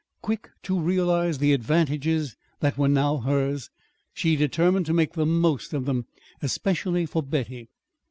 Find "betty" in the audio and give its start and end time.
7.21-7.69